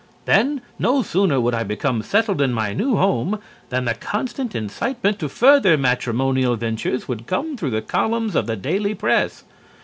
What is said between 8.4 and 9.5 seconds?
the daily press.